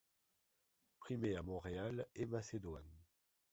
[0.99, 2.91] Primé a Montréal, et Macédoine.